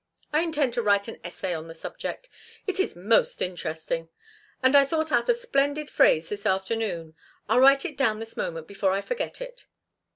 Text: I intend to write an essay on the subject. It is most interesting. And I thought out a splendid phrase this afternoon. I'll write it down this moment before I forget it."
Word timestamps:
I 0.33 0.41
intend 0.41 0.73
to 0.73 0.81
write 0.81 1.07
an 1.07 1.19
essay 1.23 1.53
on 1.53 1.67
the 1.67 1.75
subject. 1.75 2.27
It 2.65 2.79
is 2.79 2.95
most 2.95 3.39
interesting. 3.39 4.09
And 4.63 4.75
I 4.75 4.83
thought 4.83 5.11
out 5.11 5.29
a 5.29 5.33
splendid 5.35 5.91
phrase 5.91 6.27
this 6.29 6.47
afternoon. 6.47 7.13
I'll 7.47 7.59
write 7.59 7.85
it 7.85 7.97
down 7.99 8.17
this 8.17 8.35
moment 8.35 8.67
before 8.67 8.93
I 8.93 9.01
forget 9.01 9.41
it." 9.41 9.67